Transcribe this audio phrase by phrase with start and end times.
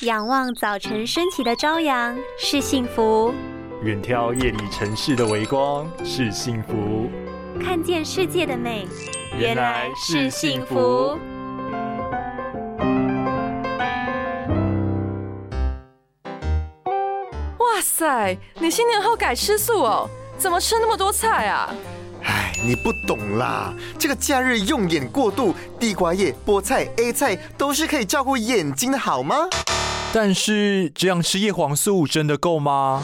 [0.00, 3.32] 仰望早晨升起的朝阳是幸福，
[3.84, 7.08] 远眺夜里城市的微光是幸福，
[7.62, 8.88] 看见世界的美
[9.38, 11.16] 原来是幸福。
[17.58, 20.10] 哇塞，你新年后改吃素哦？
[20.36, 21.72] 怎么吃那么多菜啊？
[22.24, 29.36] 唉，你不懂啦，这个假日用眼过度，地瓜叶、菠菜、A 菜都是可以照顾眼睛的，好吗？
[30.16, 33.02] 但是这样吃叶黄素真的够吗？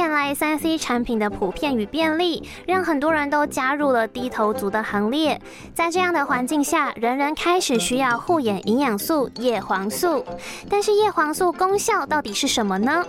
[0.00, 5.38] 近年来，三 C 产品的普遍与便利，让很多人都加入了低头族的行列。
[5.74, 10.24] 在这样的环境下，人人开始需要护眼营养素叶黄素。
[10.70, 13.04] 但是，叶黄素功效到底是什么呢？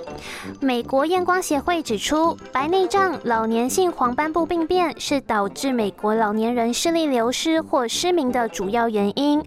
[0.59, 9.41] 美国验光协会指出，白内障、老年性黄斑部病变是导致美国老年人视力流失或失明的主要原因，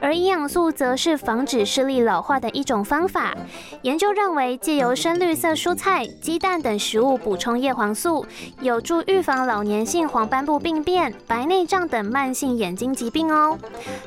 [0.00, 3.36] 而营养素则是防止视力老化的一种方法。
[3.82, 6.60] 研究认为，借由深绿色蔬菜、鸡蛋。
[6.60, 8.24] 等食物补充叶黄素，
[8.62, 13.58] 有助预防老年性黄斑部病变、白内障等慢性眼睛疾病哦。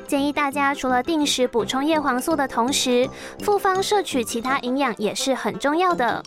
[0.08, 6.20] 建议大家除了定时补充叶黄素的同时，复方摄取其他营养也是很重要的。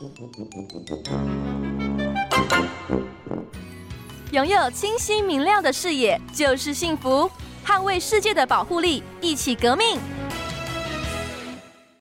[4.32, 7.30] 拥有清晰明亮的视野就是幸福，
[7.66, 10.00] 捍卫世界的保护力，一起革命。